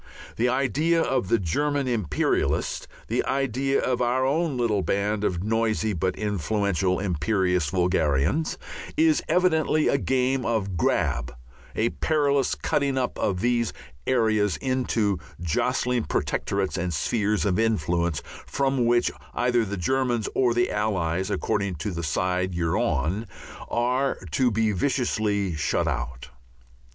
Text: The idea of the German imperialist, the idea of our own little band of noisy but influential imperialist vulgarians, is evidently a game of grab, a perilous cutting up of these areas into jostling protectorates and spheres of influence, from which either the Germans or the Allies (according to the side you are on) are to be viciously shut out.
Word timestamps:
The 0.35 0.49
idea 0.49 0.99
of 0.99 1.27
the 1.27 1.37
German 1.37 1.87
imperialist, 1.87 2.87
the 3.07 3.23
idea 3.25 3.79
of 3.79 4.01
our 4.01 4.25
own 4.25 4.57
little 4.57 4.81
band 4.81 5.23
of 5.23 5.43
noisy 5.43 5.93
but 5.93 6.15
influential 6.15 6.99
imperialist 6.99 7.69
vulgarians, 7.69 8.57
is 8.97 9.21
evidently 9.27 9.87
a 9.89 9.99
game 9.99 10.43
of 10.43 10.75
grab, 10.75 11.35
a 11.75 11.89
perilous 11.89 12.55
cutting 12.55 12.97
up 12.97 13.19
of 13.19 13.41
these 13.41 13.73
areas 14.07 14.57
into 14.57 15.19
jostling 15.39 16.05
protectorates 16.05 16.79
and 16.79 16.95
spheres 16.95 17.45
of 17.45 17.59
influence, 17.59 18.23
from 18.47 18.87
which 18.87 19.11
either 19.35 19.63
the 19.63 19.77
Germans 19.77 20.27
or 20.33 20.55
the 20.55 20.71
Allies 20.71 21.29
(according 21.29 21.75
to 21.75 21.91
the 21.91 22.01
side 22.01 22.55
you 22.55 22.69
are 22.71 22.77
on) 22.79 23.27
are 23.69 24.17
to 24.31 24.49
be 24.49 24.71
viciously 24.71 25.53
shut 25.55 25.87
out. 25.87 26.29